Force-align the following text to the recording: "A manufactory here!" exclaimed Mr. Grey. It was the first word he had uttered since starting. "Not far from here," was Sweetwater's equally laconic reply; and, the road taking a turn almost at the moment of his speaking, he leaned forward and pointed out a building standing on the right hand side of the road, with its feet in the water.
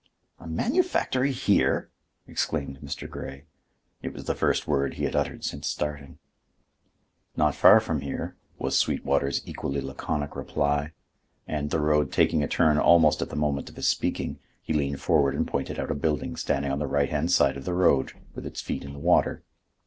"A 0.39 0.47
manufactory 0.47 1.31
here!" 1.31 1.91
exclaimed 2.25 2.79
Mr. 2.83 3.07
Grey. 3.07 3.45
It 4.01 4.13
was 4.13 4.23
the 4.25 4.33
first 4.33 4.65
word 4.67 4.95
he 4.95 5.03
had 5.03 5.15
uttered 5.15 5.43
since 5.43 5.67
starting. 5.67 6.17
"Not 7.37 7.53
far 7.53 7.79
from 7.79 8.01
here," 8.01 8.35
was 8.57 8.75
Sweetwater's 8.75 9.43
equally 9.45 9.79
laconic 9.79 10.35
reply; 10.35 10.93
and, 11.45 11.69
the 11.69 11.79
road 11.79 12.11
taking 12.11 12.41
a 12.41 12.47
turn 12.47 12.79
almost 12.79 13.21
at 13.21 13.29
the 13.29 13.35
moment 13.35 13.69
of 13.69 13.75
his 13.75 13.87
speaking, 13.89 14.39
he 14.63 14.73
leaned 14.73 15.01
forward 15.01 15.35
and 15.35 15.47
pointed 15.47 15.77
out 15.77 15.91
a 15.91 15.93
building 15.93 16.35
standing 16.35 16.71
on 16.71 16.79
the 16.79 16.87
right 16.87 17.09
hand 17.09 17.31
side 17.31 17.55
of 17.55 17.65
the 17.65 17.75
road, 17.75 18.13
with 18.33 18.43
its 18.47 18.59
feet 18.59 18.83
in 18.83 18.93
the 18.93 18.97
water. 18.99 19.43